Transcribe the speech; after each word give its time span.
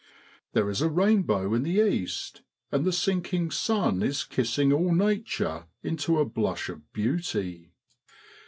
There 0.53 0.67
is 0.71 0.81
a 0.81 0.89
rainbow 0.89 1.53
in 1.53 1.61
the 1.61 1.79
east, 1.87 2.41
and 2.71 2.85
the 2.85 2.91
sinking 2.91 3.51
sun 3.51 4.01
is 4.01 4.23
kissing 4.23 4.73
all 4.73 4.91
Nature 4.95 5.67
into 5.83 6.17
a 6.17 6.25
blush 6.25 6.69
of 6.69 6.91
beauty. 6.91 7.69